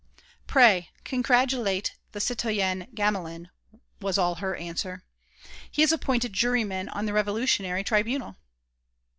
[0.47, 3.51] "Pray, congratulate the citoyen Gamelin,"
[3.99, 5.03] was all her answer,
[5.69, 8.37] "he is appointed juryman on the Revolutionary Tribunal."